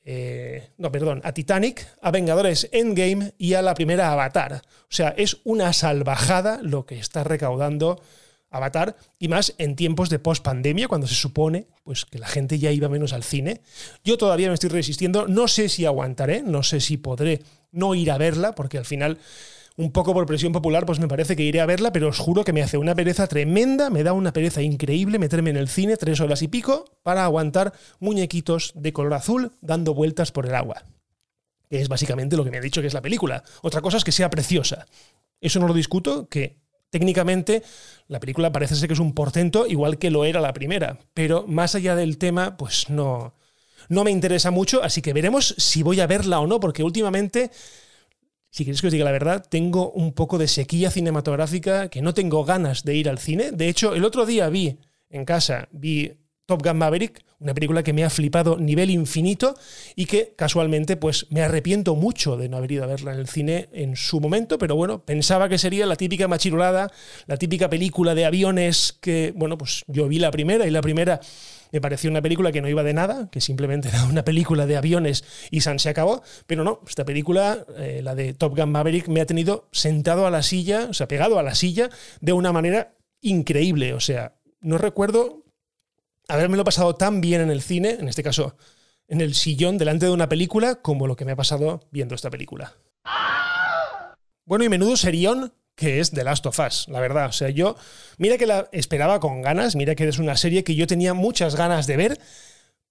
eh, 0.07 0.69
no, 0.77 0.91
perdón, 0.91 1.21
a 1.23 1.33
Titanic, 1.33 1.87
a 1.99 2.11
Vengadores 2.11 2.69
Endgame 2.71 3.33
y 3.39 3.55
a 3.55 3.63
la 3.63 3.73
primera 3.73 4.11
Avatar. 4.11 4.61
O 4.63 4.93
sea, 4.93 5.15
es 5.17 5.37
una 5.43 5.73
salvajada 5.73 6.59
lo 6.61 6.85
que 6.85 6.99
está 6.99 7.23
recaudando 7.23 7.99
Avatar 8.51 8.95
y 9.17 9.27
más 9.27 9.55
en 9.57 9.75
tiempos 9.75 10.09
de 10.09 10.19
post-pandemia, 10.19 10.87
cuando 10.87 11.07
se 11.07 11.15
supone 11.15 11.67
pues, 11.83 12.05
que 12.05 12.19
la 12.19 12.27
gente 12.27 12.59
ya 12.59 12.71
iba 12.71 12.87
menos 12.87 13.13
al 13.13 13.23
cine. 13.23 13.61
Yo 14.03 14.17
todavía 14.17 14.47
me 14.47 14.53
estoy 14.53 14.69
resistiendo, 14.69 15.27
no 15.27 15.47
sé 15.47 15.69
si 15.69 15.85
aguantaré, 15.85 16.43
no 16.43 16.61
sé 16.61 16.79
si 16.81 16.97
podré 16.97 17.41
no 17.71 17.95
ir 17.95 18.11
a 18.11 18.19
verla, 18.19 18.53
porque 18.53 18.77
al 18.77 18.85
final 18.85 19.17
un 19.77 19.91
poco 19.91 20.13
por 20.13 20.25
presión 20.25 20.53
popular, 20.53 20.85
pues 20.85 20.99
me 20.99 21.07
parece 21.07 21.35
que 21.35 21.43
iré 21.43 21.59
a 21.59 21.65
verla, 21.65 21.91
pero 21.91 22.07
os 22.07 22.19
juro 22.19 22.43
que 22.43 22.53
me 22.53 22.63
hace 22.63 22.77
una 22.77 22.95
pereza 22.95 23.27
tremenda, 23.27 23.89
me 23.89 24.03
da 24.03 24.13
una 24.13 24.31
pereza 24.31 24.61
increíble 24.61 25.19
meterme 25.19 25.49
en 25.49 25.57
el 25.57 25.67
cine 25.67 25.97
tres 25.97 26.21
horas 26.21 26.41
y 26.41 26.47
pico 26.47 26.85
para 27.03 27.25
aguantar 27.25 27.73
muñequitos 27.99 28.71
de 28.75 28.93
color 28.93 29.13
azul 29.15 29.51
dando 29.61 29.93
vueltas 29.93 30.31
por 30.31 30.45
el 30.45 30.55
agua. 30.55 30.83
Que 31.69 31.81
es 31.81 31.89
básicamente 31.89 32.37
lo 32.37 32.45
que 32.45 32.51
me 32.51 32.57
ha 32.57 32.61
dicho 32.61 32.81
que 32.81 32.87
es 32.87 32.93
la 32.93 33.01
película. 33.01 33.43
Otra 33.61 33.81
cosa 33.81 33.97
es 33.97 34.03
que 34.03 34.11
sea 34.11 34.29
preciosa. 34.29 34.85
Eso 35.41 35.59
no 35.59 35.67
lo 35.67 35.73
discuto, 35.73 36.29
que 36.29 36.57
técnicamente 36.89 37.63
la 38.07 38.21
película 38.21 38.53
parece 38.53 38.75
ser 38.75 38.87
que 38.87 38.93
es 38.93 38.99
un 38.99 39.13
portento, 39.13 39.67
igual 39.67 39.97
que 39.97 40.11
lo 40.11 40.23
era 40.23 40.39
la 40.39 40.53
primera. 40.53 40.99
Pero 41.13 41.45
más 41.47 41.75
allá 41.75 41.95
del 41.95 42.17
tema, 42.17 42.55
pues 42.55 42.89
no, 42.89 43.33
no 43.89 44.05
me 44.05 44.11
interesa 44.11 44.51
mucho, 44.51 44.83
así 44.83 45.01
que 45.01 45.11
veremos 45.11 45.53
si 45.57 45.83
voy 45.83 45.99
a 45.99 46.07
verla 46.07 46.39
o 46.39 46.47
no, 46.47 46.61
porque 46.61 46.83
últimamente 46.83 47.51
si 48.55 48.63
queréis 48.63 48.79
que 48.79 48.87
os 48.87 48.93
diga 48.93 49.03
la 49.03 49.11
verdad, 49.11 49.45
tengo 49.49 49.91
un 49.91 50.13
poco 50.13 50.37
de 50.37 50.47
sequía 50.47 50.89
cinematográfica, 50.89 51.89
que 51.89 52.01
no 52.01 52.13
tengo 52.13 52.45
ganas 52.45 52.85
de 52.85 52.95
ir 52.95 53.09
al 53.09 53.19
cine. 53.19 53.51
De 53.51 53.67
hecho, 53.67 53.93
el 53.93 54.05
otro 54.05 54.25
día 54.25 54.47
vi 54.47 54.79
en 55.09 55.25
casa, 55.25 55.67
vi 55.73 56.13
Top 56.45 56.63
Gun 56.63 56.77
Maverick, 56.77 57.21
una 57.39 57.53
película 57.53 57.83
que 57.83 57.91
me 57.91 58.05
ha 58.05 58.09
flipado 58.09 58.57
nivel 58.57 58.91
infinito 58.91 59.55
y 59.97 60.05
que 60.05 60.35
casualmente 60.37 60.95
pues 60.95 61.27
me 61.31 61.41
arrepiento 61.41 61.95
mucho 61.95 62.37
de 62.37 62.47
no 62.47 62.55
haber 62.55 62.71
ido 62.71 62.85
a 62.85 62.87
verla 62.87 63.11
en 63.11 63.19
el 63.19 63.27
cine 63.27 63.67
en 63.73 63.97
su 63.97 64.21
momento, 64.21 64.57
pero 64.57 64.77
bueno, 64.77 65.03
pensaba 65.03 65.49
que 65.49 65.57
sería 65.57 65.85
la 65.85 65.97
típica 65.97 66.29
machirolada, 66.29 66.93
la 67.27 67.35
típica 67.35 67.69
película 67.69 68.15
de 68.15 68.23
aviones 68.23 68.97
que, 69.01 69.33
bueno, 69.35 69.57
pues 69.57 69.83
yo 69.87 70.07
vi 70.07 70.17
la 70.17 70.31
primera 70.31 70.65
y 70.65 70.71
la 70.71 70.81
primera 70.81 71.19
me 71.75 71.81
pareció 71.81 72.09
una 72.09 72.21
película 72.21 72.53
que 72.53 72.61
no 72.61 72.69
iba 72.69 72.83
de 72.83 72.93
nada, 72.93 73.29
que 73.29 73.41
simplemente 73.41 73.89
era 73.89 74.05
una 74.05 74.23
película 74.23 74.65
de 74.65 74.77
aviones 74.77 75.25
y 75.51 75.59
San 75.59 75.77
se 75.77 75.89
acabó. 75.89 76.23
Pero 76.47 76.63
no, 76.63 76.79
esta 76.87 77.03
película, 77.03 77.65
eh, 77.77 77.99
la 78.01 78.15
de 78.15 78.33
Top 78.33 78.57
Gun 78.57 78.71
Maverick, 78.71 79.09
me 79.09 79.19
ha 79.19 79.25
tenido 79.25 79.67
sentado 79.73 80.25
a 80.25 80.31
la 80.31 80.41
silla, 80.41 80.87
o 80.89 80.93
sea, 80.93 81.09
pegado 81.09 81.37
a 81.37 81.43
la 81.43 81.53
silla 81.53 81.89
de 82.21 82.31
una 82.31 82.53
manera 82.53 82.95
increíble. 83.19 83.93
O 83.93 83.99
sea, 83.99 84.37
no 84.61 84.77
recuerdo 84.77 85.43
haberme 86.29 86.55
lo 86.55 86.63
pasado 86.63 86.95
tan 86.95 87.19
bien 87.19 87.41
en 87.41 87.51
el 87.51 87.61
cine, 87.61 87.97
en 87.99 88.07
este 88.07 88.23
caso 88.23 88.55
en 89.09 89.19
el 89.19 89.35
sillón 89.35 89.77
delante 89.77 90.05
de 90.05 90.13
una 90.13 90.29
película, 90.29 90.75
como 90.75 91.07
lo 91.07 91.17
que 91.17 91.25
me 91.25 91.33
ha 91.33 91.35
pasado 91.35 91.81
viendo 91.91 92.15
esta 92.15 92.29
película. 92.29 92.73
Bueno, 94.45 94.63
y 94.63 94.69
menudo 94.69 94.95
serión 94.95 95.53
que 95.75 95.99
es 95.99 96.11
The 96.11 96.23
Last 96.23 96.45
of 96.45 96.59
Us, 96.59 96.87
la 96.87 96.99
verdad. 96.99 97.27
O 97.27 97.31
sea, 97.31 97.49
yo, 97.49 97.75
mira 98.17 98.37
que 98.37 98.45
la 98.45 98.69
esperaba 98.71 99.19
con 99.19 99.41
ganas, 99.41 99.75
mira 99.75 99.95
que 99.95 100.07
es 100.07 100.19
una 100.19 100.37
serie 100.37 100.63
que 100.63 100.75
yo 100.75 100.87
tenía 100.87 101.13
muchas 101.13 101.55
ganas 101.55 101.87
de 101.87 101.97
ver, 101.97 102.19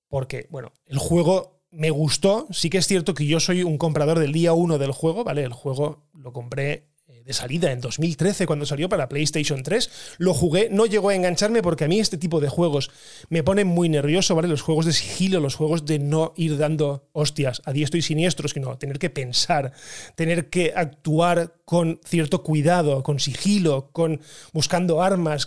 porque, 0.08 0.46
bueno, 0.50 0.72
el 0.86 0.98
juego 0.98 1.62
me 1.70 1.90
gustó. 1.90 2.46
Sí 2.50 2.70
que 2.70 2.78
es 2.78 2.86
cierto 2.86 3.14
que 3.14 3.26
yo 3.26 3.40
soy 3.40 3.62
un 3.62 3.78
comprador 3.78 4.18
del 4.18 4.32
día 4.32 4.52
uno 4.52 4.78
del 4.78 4.92
juego, 4.92 5.24
¿vale? 5.24 5.42
El 5.42 5.52
juego 5.52 6.06
lo 6.12 6.32
compré 6.32 6.86
de 7.24 7.32
salida 7.32 7.72
en 7.72 7.80
2013 7.80 8.46
cuando 8.46 8.66
salió 8.66 8.88
para 8.88 9.08
PlayStation 9.08 9.62
3. 9.62 10.16
Lo 10.18 10.34
jugué, 10.34 10.68
no 10.70 10.84
llegó 10.86 11.08
a 11.08 11.14
engancharme 11.14 11.62
porque 11.62 11.84
a 11.84 11.88
mí 11.88 11.98
este 11.98 12.18
tipo 12.18 12.40
de 12.40 12.48
juegos 12.48 12.90
me 13.30 13.42
ponen 13.42 13.66
muy 13.66 13.88
nervioso, 13.88 14.34
¿vale? 14.34 14.48
Los 14.48 14.62
juegos 14.62 14.84
de 14.84 14.92
sigilo, 14.92 15.40
los 15.40 15.54
juegos 15.54 15.86
de 15.86 15.98
no 15.98 16.34
ir 16.36 16.58
dando 16.58 17.08
hostias 17.12 17.62
a 17.64 17.72
diestro 17.72 17.98
y 17.98 18.02
siniestro, 18.02 18.48
sino 18.48 18.76
tener 18.76 18.98
que 18.98 19.10
pensar, 19.10 19.72
tener 20.14 20.50
que 20.50 20.72
actuar 20.76 21.54
con 21.64 22.00
cierto 22.04 22.42
cuidado, 22.42 23.02
con 23.02 23.18
sigilo, 23.18 23.90
con 23.92 24.20
buscando 24.52 25.02
armas, 25.02 25.46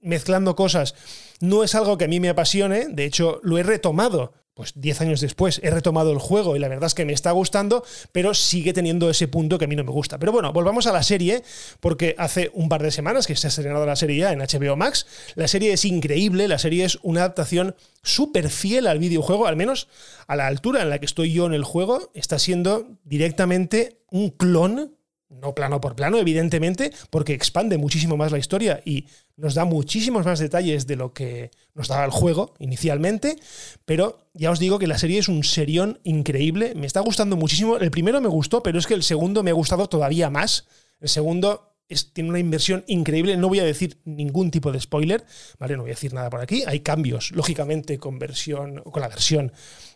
mezclando 0.00 0.56
cosas. 0.56 0.94
No 1.40 1.62
es 1.62 1.74
algo 1.74 1.96
que 1.96 2.06
a 2.06 2.08
mí 2.08 2.18
me 2.18 2.28
apasione, 2.28 2.88
de 2.88 3.04
hecho 3.04 3.40
lo 3.42 3.58
he 3.58 3.62
retomado 3.62 4.32
pues 4.54 4.72
10 4.76 5.00
años 5.00 5.20
después 5.20 5.60
he 5.64 5.70
retomado 5.70 6.12
el 6.12 6.18
juego 6.18 6.54
y 6.54 6.60
la 6.60 6.68
verdad 6.68 6.86
es 6.86 6.94
que 6.94 7.04
me 7.04 7.12
está 7.12 7.32
gustando, 7.32 7.84
pero 8.12 8.34
sigue 8.34 8.72
teniendo 8.72 9.10
ese 9.10 9.26
punto 9.26 9.58
que 9.58 9.64
a 9.64 9.68
mí 9.68 9.74
no 9.74 9.82
me 9.82 9.90
gusta. 9.90 10.18
Pero 10.18 10.30
bueno, 10.30 10.52
volvamos 10.52 10.86
a 10.86 10.92
la 10.92 11.02
serie, 11.02 11.42
porque 11.80 12.14
hace 12.18 12.50
un 12.54 12.68
par 12.68 12.82
de 12.82 12.92
semanas 12.92 13.26
que 13.26 13.34
se 13.34 13.48
ha 13.48 13.50
estrenado 13.50 13.84
la 13.84 13.96
serie 13.96 14.18
ya 14.18 14.32
en 14.32 14.38
HBO 14.38 14.76
Max. 14.76 15.06
La 15.34 15.48
serie 15.48 15.72
es 15.72 15.84
increíble, 15.84 16.46
la 16.46 16.58
serie 16.58 16.84
es 16.84 16.98
una 17.02 17.20
adaptación 17.20 17.74
súper 18.02 18.48
fiel 18.48 18.86
al 18.86 19.00
videojuego, 19.00 19.46
al 19.46 19.56
menos 19.56 19.88
a 20.28 20.36
la 20.36 20.46
altura 20.46 20.82
en 20.82 20.90
la 20.90 21.00
que 21.00 21.06
estoy 21.06 21.32
yo 21.32 21.46
en 21.46 21.54
el 21.54 21.64
juego, 21.64 22.10
está 22.14 22.38
siendo 22.38 22.98
directamente 23.04 23.98
un 24.10 24.30
clon 24.30 24.94
no 25.40 25.54
plano 25.54 25.80
por 25.80 25.96
plano, 25.96 26.18
evidentemente, 26.18 26.92
porque 27.10 27.34
expande 27.34 27.78
muchísimo 27.78 28.16
más 28.16 28.32
la 28.32 28.38
historia 28.38 28.80
y 28.84 29.06
nos 29.36 29.54
da 29.54 29.64
muchísimos 29.64 30.24
más 30.24 30.38
detalles 30.38 30.86
de 30.86 30.96
lo 30.96 31.12
que 31.12 31.50
nos 31.74 31.88
daba 31.88 32.04
el 32.04 32.10
juego 32.10 32.54
inicialmente, 32.58 33.36
pero 33.84 34.28
ya 34.32 34.50
os 34.50 34.58
digo 34.58 34.78
que 34.78 34.86
la 34.86 34.98
serie 34.98 35.18
es 35.18 35.28
un 35.28 35.44
serión 35.44 36.00
increíble, 36.04 36.74
me 36.74 36.86
está 36.86 37.00
gustando 37.00 37.36
muchísimo, 37.36 37.76
el 37.76 37.90
primero 37.90 38.20
me 38.20 38.28
gustó, 38.28 38.62
pero 38.62 38.78
es 38.78 38.86
que 38.86 38.94
el 38.94 39.02
segundo 39.02 39.42
me 39.42 39.50
ha 39.50 39.54
gustado 39.54 39.88
todavía 39.88 40.30
más, 40.30 40.66
el 41.00 41.08
segundo 41.08 41.74
tiene 42.12 42.30
una 42.30 42.38
inversión 42.38 42.84
increíble, 42.86 43.36
no 43.36 43.48
voy 43.48 43.60
a 43.60 43.64
decir 43.64 43.98
ningún 44.04 44.50
tipo 44.50 44.72
de 44.72 44.80
spoiler, 44.80 45.24
¿vale? 45.58 45.76
No 45.76 45.82
voy 45.82 45.90
a 45.90 45.94
decir 45.94 46.14
nada 46.14 46.30
por 46.30 46.40
aquí, 46.40 46.64
hay 46.66 46.80
cambios, 46.80 47.30
lógicamente, 47.32 47.98
con, 47.98 48.18
versión, 48.18 48.78
con 48.78 49.02
la 49.02 49.08
versión 49.08 49.52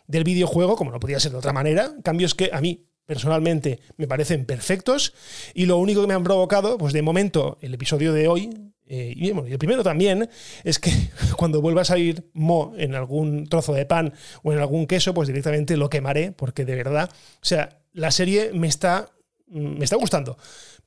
del 0.07 0.23
videojuego, 0.23 0.75
como 0.75 0.91
no 0.91 0.99
podía 0.99 1.19
ser 1.19 1.31
de 1.31 1.37
otra 1.39 1.53
manera, 1.53 1.93
cambios 2.03 2.35
que 2.35 2.51
a 2.53 2.61
mí 2.61 2.88
personalmente 3.09 3.79
me 3.97 4.07
parecen 4.07 4.45
perfectos 4.45 5.15
y 5.55 5.65
lo 5.65 5.79
único 5.79 6.01
que 6.01 6.07
me 6.07 6.13
han 6.13 6.23
provocado, 6.23 6.77
pues 6.77 6.93
de 6.93 7.01
momento, 7.01 7.57
el 7.59 7.73
episodio 7.73 8.13
de 8.13 8.27
hoy, 8.27 8.51
eh, 8.85 9.15
y, 9.15 9.29
el 9.29 9.57
primero 9.57 9.81
también, 9.81 10.29
es 10.63 10.77
que 10.77 10.91
cuando 11.35 11.59
vuelva 11.59 11.81
a 11.81 11.85
salir 11.85 12.29
mo 12.33 12.75
en 12.77 12.93
algún 12.93 13.47
trozo 13.47 13.73
de 13.73 13.87
pan 13.87 14.13
o 14.43 14.53
en 14.53 14.59
algún 14.59 14.85
queso, 14.85 15.15
pues 15.15 15.27
directamente 15.27 15.75
lo 15.75 15.89
quemaré, 15.89 16.33
porque 16.33 16.65
de 16.65 16.75
verdad, 16.75 17.09
o 17.11 17.45
sea, 17.45 17.79
la 17.93 18.11
serie 18.11 18.51
me 18.53 18.67
está, 18.67 19.09
me 19.47 19.83
está 19.83 19.95
gustando, 19.95 20.37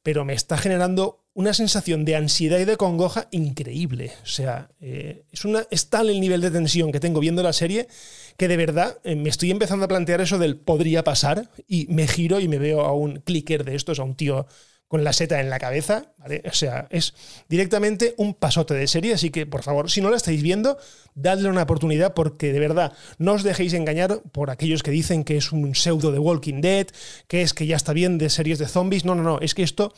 pero 0.04 0.24
me 0.24 0.34
está 0.34 0.56
generando 0.56 1.21
una 1.34 1.54
sensación 1.54 2.04
de 2.04 2.16
ansiedad 2.16 2.58
y 2.58 2.64
de 2.64 2.76
congoja 2.76 3.28
increíble. 3.30 4.12
O 4.22 4.26
sea, 4.26 4.68
eh, 4.80 5.24
es, 5.32 5.44
una, 5.44 5.64
es 5.70 5.88
tal 5.88 6.10
el 6.10 6.20
nivel 6.20 6.40
de 6.40 6.50
tensión 6.50 6.92
que 6.92 7.00
tengo 7.00 7.20
viendo 7.20 7.42
la 7.42 7.52
serie 7.52 7.88
que 8.36 8.48
de 8.48 8.56
verdad 8.56 8.98
eh, 9.04 9.16
me 9.16 9.28
estoy 9.28 9.50
empezando 9.50 9.84
a 9.84 9.88
plantear 9.88 10.20
eso 10.20 10.38
del 10.38 10.56
podría 10.56 11.04
pasar 11.04 11.50
y 11.66 11.86
me 11.88 12.06
giro 12.06 12.40
y 12.40 12.48
me 12.48 12.58
veo 12.58 12.82
a 12.82 12.92
un 12.92 13.20
clicker 13.20 13.64
de 13.64 13.74
estos, 13.74 13.98
a 13.98 14.04
un 14.04 14.14
tío 14.14 14.46
con 14.88 15.04
la 15.04 15.14
seta 15.14 15.40
en 15.40 15.48
la 15.48 15.58
cabeza, 15.58 16.12
¿vale? 16.18 16.42
O 16.44 16.52
sea, 16.52 16.86
es 16.90 17.14
directamente 17.48 18.12
un 18.18 18.34
pasote 18.34 18.74
de 18.74 18.86
serie, 18.86 19.14
así 19.14 19.30
que 19.30 19.46
por 19.46 19.62
favor, 19.62 19.90
si 19.90 20.02
no 20.02 20.10
la 20.10 20.18
estáis 20.18 20.42
viendo, 20.42 20.76
dadle 21.14 21.48
una 21.48 21.62
oportunidad 21.62 22.12
porque 22.12 22.52
de 22.52 22.60
verdad 22.60 22.92
no 23.16 23.32
os 23.32 23.42
dejéis 23.42 23.72
engañar 23.72 24.20
por 24.32 24.50
aquellos 24.50 24.82
que 24.82 24.90
dicen 24.90 25.24
que 25.24 25.38
es 25.38 25.50
un 25.50 25.74
pseudo 25.74 26.12
de 26.12 26.18
Walking 26.18 26.60
Dead, 26.60 26.88
que 27.26 27.40
es 27.40 27.54
que 27.54 27.66
ya 27.66 27.76
está 27.76 27.94
bien 27.94 28.18
de 28.18 28.28
series 28.28 28.58
de 28.58 28.68
zombies, 28.68 29.06
no, 29.06 29.14
no, 29.14 29.22
no, 29.22 29.40
es 29.40 29.54
que 29.54 29.62
esto 29.62 29.94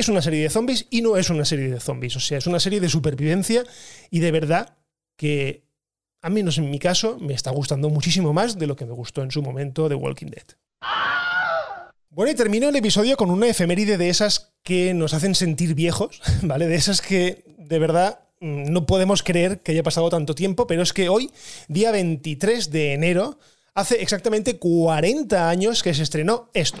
es 0.00 0.08
una 0.08 0.22
serie 0.22 0.42
de 0.42 0.50
zombies 0.50 0.86
y 0.90 1.02
no 1.02 1.16
es 1.16 1.30
una 1.30 1.44
serie 1.44 1.68
de 1.68 1.80
zombies, 1.80 2.16
o 2.16 2.20
sea, 2.20 2.38
es 2.38 2.46
una 2.46 2.60
serie 2.60 2.80
de 2.80 2.88
supervivencia 2.88 3.64
y 4.10 4.20
de 4.20 4.30
verdad 4.32 4.76
que 5.16 5.68
a 6.20 6.30
menos 6.30 6.58
en 6.58 6.70
mi 6.70 6.78
caso, 6.78 7.16
me 7.20 7.34
está 7.34 7.50
gustando 7.50 7.88
muchísimo 7.90 8.32
más 8.32 8.58
de 8.58 8.66
lo 8.66 8.76
que 8.76 8.86
me 8.86 8.92
gustó 8.92 9.22
en 9.22 9.30
su 9.30 9.42
momento 9.42 9.88
de 9.88 9.94
Walking 9.94 10.26
Dead. 10.26 10.46
Bueno, 12.10 12.32
y 12.32 12.34
termino 12.34 12.68
el 12.68 12.76
episodio 12.76 13.16
con 13.16 13.30
una 13.30 13.46
efeméride 13.46 13.96
de 13.96 14.08
esas 14.08 14.52
que 14.64 14.94
nos 14.94 15.14
hacen 15.14 15.34
sentir 15.34 15.74
viejos, 15.74 16.20
¿vale? 16.42 16.66
De 16.66 16.74
esas 16.74 17.00
que 17.00 17.44
de 17.58 17.78
verdad 17.78 18.20
mm, 18.40 18.72
no 18.72 18.86
podemos 18.86 19.22
creer 19.22 19.60
que 19.60 19.72
haya 19.72 19.82
pasado 19.82 20.08
tanto 20.08 20.34
tiempo, 20.34 20.66
pero 20.66 20.82
es 20.82 20.92
que 20.92 21.08
hoy, 21.08 21.30
día 21.68 21.92
23 21.92 22.70
de 22.70 22.94
enero, 22.94 23.38
hace 23.74 24.02
exactamente 24.02 24.58
40 24.58 25.48
años 25.48 25.82
que 25.82 25.94
se 25.94 26.02
estrenó 26.02 26.50
esto. 26.54 26.80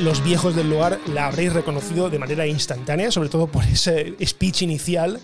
los 0.00 0.22
viejos 0.22 0.54
del 0.54 0.70
lugar 0.70 1.00
la 1.08 1.26
habréis 1.26 1.52
reconocido 1.52 2.08
de 2.08 2.20
manera 2.20 2.46
instantánea, 2.46 3.10
sobre 3.10 3.28
todo 3.28 3.48
por 3.48 3.64
ese 3.64 4.14
speech 4.24 4.62
inicial. 4.62 5.18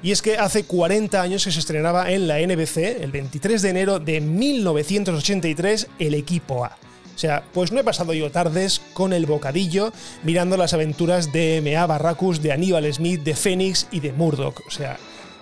Y 0.00 0.12
es 0.12 0.22
que 0.22 0.38
hace 0.38 0.64
40 0.64 1.20
años 1.20 1.44
que 1.44 1.50
se 1.50 1.58
estrenaba 1.58 2.12
en 2.12 2.28
la 2.28 2.38
NBC, 2.38 3.02
el 3.02 3.10
23 3.10 3.62
de 3.62 3.68
enero 3.68 3.98
de 3.98 4.20
1983, 4.20 5.88
el 5.98 6.14
equipo 6.14 6.64
A. 6.64 6.78
O 7.16 7.18
sea, 7.18 7.42
pues 7.52 7.72
no 7.72 7.80
he 7.80 7.84
pasado 7.84 8.12
yo 8.12 8.30
tardes 8.30 8.80
con 8.92 9.12
el 9.12 9.26
bocadillo 9.26 9.92
mirando 10.22 10.56
las 10.56 10.72
aventuras 10.72 11.32
de 11.32 11.56
M.A. 11.56 11.86
Barracus, 11.86 12.40
de 12.40 12.52
Aníbal 12.52 12.92
Smith, 12.92 13.22
de 13.22 13.34
Phoenix 13.34 13.88
y 13.90 13.98
de 13.98 14.12
Murdoch. 14.12 14.60
O 14.68 14.70
sea, 14.70 14.98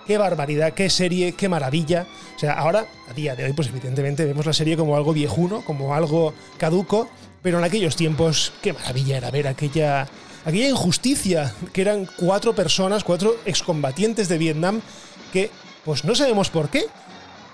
qué 0.07 0.17
barbaridad, 0.17 0.73
qué 0.73 0.89
serie, 0.89 1.33
qué 1.33 1.49
maravilla. 1.49 2.07
O 2.35 2.39
sea, 2.39 2.53
ahora, 2.53 2.87
a 3.07 3.13
día 3.13 3.35
de 3.35 3.43
hoy, 3.43 3.53
pues 3.53 3.67
evidentemente 3.67 4.25
vemos 4.25 4.47
la 4.47 4.53
serie 4.53 4.75
como 4.75 4.95
algo 4.95 5.13
viejuno, 5.13 5.63
como 5.63 5.93
algo 5.93 6.33
caduco, 6.57 7.09
pero 7.45 7.59
en 7.59 7.63
aquellos 7.63 7.95
tiempos, 7.95 8.53
qué 8.63 8.73
maravilla 8.73 9.17
era 9.17 9.29
ver 9.29 9.47
aquella, 9.47 10.07
aquella 10.45 10.67
injusticia, 10.67 11.53
que 11.73 11.81
eran 11.81 12.07
cuatro 12.17 12.55
personas, 12.55 13.03
cuatro 13.03 13.37
excombatientes 13.45 14.27
de 14.27 14.39
Vietnam, 14.39 14.81
que 15.31 15.51
pues 15.83 16.05
no 16.05 16.15
sabemos 16.15 16.49
por 16.49 16.69
qué, 16.69 16.85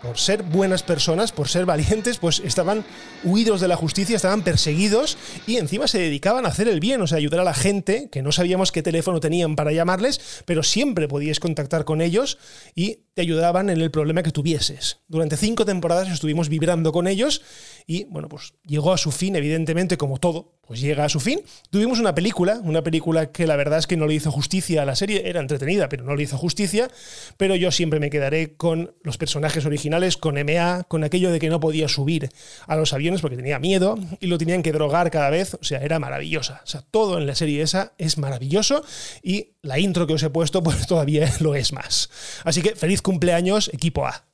por 0.01 0.17
ser 0.17 0.43
buenas 0.43 0.81
personas, 0.81 1.33
por 1.33 1.49
ser 1.49 1.65
valientes, 1.65 2.19
pues 2.19 2.39
estaban 2.39 2.85
huidos 3.25 3.59
de 3.59 3.67
la 3.67 3.75
justicia, 3.75 4.15
estaban 4.15 4.43
perseguidos 4.43 5.17
y 5.45 5.57
encima 5.57 5.89
se 5.89 5.99
dedicaban 5.99 6.45
a 6.45 6.49
hacer 6.49 6.69
el 6.69 6.79
bien, 6.79 7.01
o 7.01 7.07
sea, 7.07 7.17
ayudar 7.17 7.41
a 7.41 7.43
la 7.43 7.53
gente, 7.53 8.07
que 8.09 8.21
no 8.21 8.31
sabíamos 8.31 8.71
qué 8.71 8.81
teléfono 8.81 9.19
tenían 9.19 9.57
para 9.57 9.73
llamarles, 9.73 10.41
pero 10.45 10.63
siempre 10.63 11.09
podíais 11.09 11.41
contactar 11.41 11.83
con 11.83 11.99
ellos 11.99 12.37
y 12.75 12.99
te 13.13 13.21
ayudaban 13.21 13.69
en 13.69 13.81
el 13.81 13.91
problema 13.91 14.23
que 14.23 14.31
tuvieses. 14.31 14.99
Durante 15.07 15.35
cinco 15.35 15.65
temporadas 15.65 16.09
estuvimos 16.09 16.47
vibrando 16.47 16.91
con 16.91 17.07
ellos 17.07 17.41
y, 17.85 18.05
bueno, 18.05 18.29
pues 18.29 18.53
llegó 18.65 18.93
a 18.93 18.97
su 18.97 19.11
fin, 19.11 19.35
evidentemente, 19.35 19.97
como 19.97 20.17
todo, 20.17 20.53
pues 20.65 20.79
llega 20.79 21.03
a 21.03 21.09
su 21.09 21.19
fin. 21.19 21.41
Tuvimos 21.69 21.99
una 21.99 22.15
película, 22.15 22.61
una 22.63 22.81
película 22.81 23.33
que 23.33 23.45
la 23.45 23.57
verdad 23.57 23.79
es 23.79 23.87
que 23.87 23.97
no 23.97 24.07
le 24.07 24.13
hizo 24.13 24.31
justicia 24.31 24.83
a 24.83 24.85
la 24.85 24.95
serie, 24.95 25.27
era 25.27 25.41
entretenida, 25.41 25.89
pero 25.89 26.05
no 26.05 26.15
le 26.15 26.23
hizo 26.23 26.37
justicia, 26.37 26.89
pero 27.35 27.55
yo 27.55 27.71
siempre 27.71 27.99
me 27.99 28.09
quedaré 28.09 28.55
con 28.55 28.95
los 29.03 29.17
personajes 29.17 29.65
originales, 29.65 30.15
con 30.15 30.35
MA, 30.35 30.83
con 30.87 31.03
aquello 31.03 31.31
de 31.31 31.39
que 31.39 31.49
no 31.49 31.59
podía 31.59 31.89
subir 31.89 32.29
a 32.67 32.77
los 32.77 32.93
aviones 32.93 33.19
porque 33.19 33.35
tenía 33.35 33.59
miedo 33.59 33.97
y 34.21 34.27
lo 34.27 34.37
tenían 34.37 34.63
que 34.63 34.71
drogar 34.71 35.11
cada 35.11 35.29
vez, 35.29 35.55
o 35.55 35.63
sea, 35.63 35.79
era 35.79 35.99
maravillosa. 35.99 36.61
O 36.63 36.67
sea, 36.67 36.81
todo 36.89 37.17
en 37.17 37.27
la 37.27 37.35
serie 37.35 37.61
esa 37.61 37.91
es 37.97 38.17
maravilloso 38.17 38.85
y 39.21 39.49
la 39.61 39.77
intro 39.77 40.07
que 40.07 40.13
os 40.13 40.23
he 40.23 40.29
puesto 40.29 40.63
pues 40.63 40.87
todavía 40.87 41.29
lo 41.41 41.55
es 41.55 41.73
más. 41.73 42.09
Así 42.45 42.61
que 42.61 42.75
feliz 42.75 43.00
cumpleaños, 43.01 43.69
equipo 43.73 44.05
A. 44.05 44.25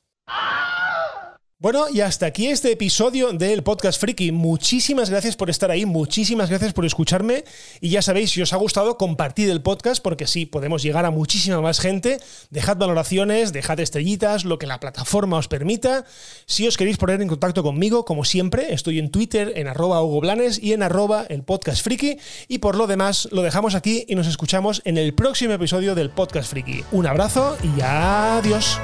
Bueno, 1.60 1.86
y 1.92 2.02
hasta 2.02 2.24
aquí 2.24 2.46
este 2.46 2.70
episodio 2.70 3.32
del 3.32 3.64
Podcast 3.64 4.00
Friki. 4.00 4.30
Muchísimas 4.30 5.10
gracias 5.10 5.34
por 5.34 5.50
estar 5.50 5.72
ahí, 5.72 5.86
muchísimas 5.86 6.50
gracias 6.50 6.72
por 6.72 6.86
escucharme. 6.86 7.42
Y 7.80 7.88
ya 7.88 8.00
sabéis, 8.00 8.30
si 8.30 8.40
os 8.40 8.52
ha 8.52 8.56
gustado, 8.58 8.96
compartid 8.96 9.50
el 9.50 9.60
podcast 9.60 10.00
porque 10.00 10.28
sí, 10.28 10.46
podemos 10.46 10.84
llegar 10.84 11.04
a 11.04 11.10
muchísima 11.10 11.60
más 11.60 11.80
gente. 11.80 12.20
Dejad 12.50 12.76
valoraciones, 12.76 13.52
dejad 13.52 13.80
estrellitas, 13.80 14.44
lo 14.44 14.60
que 14.60 14.68
la 14.68 14.78
plataforma 14.78 15.38
os 15.38 15.48
permita. 15.48 16.04
Si 16.46 16.64
os 16.68 16.76
queréis 16.76 16.96
poner 16.96 17.20
en 17.20 17.26
contacto 17.26 17.64
conmigo, 17.64 18.04
como 18.04 18.24
siempre, 18.24 18.72
estoy 18.72 19.00
en 19.00 19.10
Twitter, 19.10 19.54
en 19.56 19.66
arroba 19.66 20.00
Hugo 20.00 20.20
Blanes 20.20 20.62
y 20.62 20.74
en 20.74 20.84
arroba 20.84 21.26
el 21.28 21.42
Podcast 21.42 21.82
Friki. 21.82 22.18
Y 22.46 22.58
por 22.58 22.76
lo 22.76 22.86
demás, 22.86 23.28
lo 23.32 23.42
dejamos 23.42 23.74
aquí 23.74 24.04
y 24.06 24.14
nos 24.14 24.28
escuchamos 24.28 24.80
en 24.84 24.96
el 24.96 25.12
próximo 25.12 25.54
episodio 25.54 25.96
del 25.96 26.10
Podcast 26.10 26.50
Friki. 26.50 26.84
Un 26.92 27.08
abrazo 27.08 27.58
y 27.64 27.80
adiós. 27.80 28.78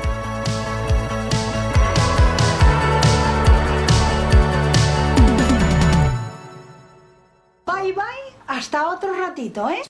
Hasta 8.64 8.88
otro 8.88 9.12
ratito, 9.12 9.68
¿eh? 9.68 9.84